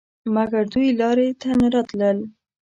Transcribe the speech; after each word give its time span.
مګر 0.35 0.63
دوی 0.73 0.87
لارې 0.99 1.27
ته 1.41 1.49
نه 1.59 1.67
راتلل. 1.73 2.17